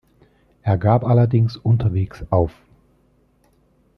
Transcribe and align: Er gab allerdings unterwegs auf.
Er 0.63 0.79
gab 0.79 1.03
allerdings 1.05 1.57
unterwegs 1.57 2.25
auf. 2.31 2.53